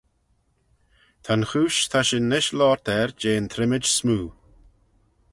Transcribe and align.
Ta'n 1.23 1.43
chooish 1.49 1.81
ta 1.91 1.99
shin 2.07 2.25
nish 2.31 2.51
loayrt 2.57 2.87
er 2.99 3.09
jeh'n 3.21 3.47
trimmid 3.51 3.85
smoo. 3.97 4.25